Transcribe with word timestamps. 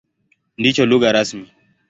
Ndicho 0.59 0.83
lugha 0.89 1.11
rasmi. 1.15 1.47